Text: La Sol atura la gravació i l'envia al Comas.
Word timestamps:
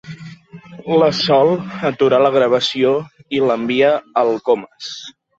La 1.01 1.09
Sol 1.17 1.51
atura 1.89 2.21
la 2.25 2.31
gravació 2.35 2.93
i 3.41 3.43
l'envia 3.49 3.91
al 4.23 4.33
Comas. 4.49 4.89